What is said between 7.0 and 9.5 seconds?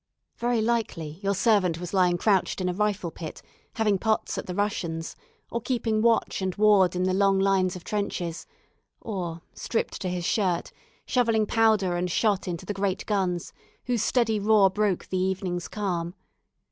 the long lines of trenches, or,